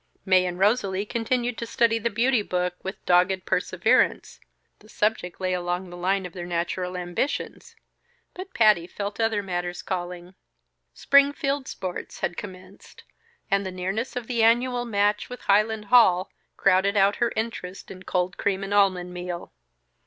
Mae 0.25 0.47
and 0.47 0.57
Rosalie 0.57 1.05
continued 1.05 1.59
to 1.59 1.67
study 1.67 1.99
the 1.99 2.09
beauty 2.09 2.41
book 2.41 2.73
with 2.83 3.05
dogged 3.05 3.45
perseverance, 3.45 4.39
the 4.79 4.89
subject 4.89 5.39
lay 5.39 5.53
along 5.53 5.91
the 5.91 5.95
line 5.95 6.25
of 6.25 6.33
their 6.33 6.47
natural 6.47 6.97
ambitions 6.97 7.75
but 8.33 8.51
Patty 8.55 8.87
felt 8.87 9.19
other 9.19 9.43
matters 9.43 9.83
calling. 9.83 10.33
Spring 10.95 11.33
field 11.33 11.67
sports 11.67 12.21
had 12.21 12.35
commenced, 12.35 13.03
and 13.51 13.63
the 13.63 13.69
nearness 13.69 14.15
of 14.15 14.25
the 14.25 14.41
annual 14.41 14.85
match 14.85 15.29
with 15.29 15.41
Highland 15.41 15.85
Hall, 15.93 16.31
crowded 16.57 16.97
out 16.97 17.17
her 17.17 17.31
interest 17.35 17.91
in 17.91 18.01
cold 18.01 18.37
cream 18.37 18.63
and 18.63 18.73
almond 18.73 19.13
meal. 19.13 19.53